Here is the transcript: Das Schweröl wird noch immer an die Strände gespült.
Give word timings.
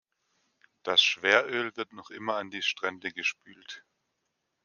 Das 0.81 0.99
Schweröl 1.03 1.77
wird 1.77 1.93
noch 1.93 2.09
immer 2.09 2.37
an 2.37 2.49
die 2.49 2.63
Strände 2.63 3.11
gespült. 3.13 3.85